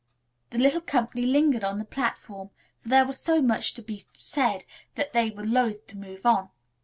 The 0.49 0.57
little 0.57 0.81
company 0.81 1.27
lingered 1.27 1.63
on 1.63 1.77
the 1.77 1.85
platform, 1.85 2.49
for 2.79 2.89
there 2.89 3.05
was 3.05 3.19
so 3.19 3.39
much 3.39 3.75
to 3.75 3.83
be 3.83 4.05
said 4.13 4.65
that 4.95 5.13
they 5.13 5.29
were 5.29 5.45
loath 5.45 5.85
to 5.85 5.95
move 5.99 6.25
on. 6.25 6.49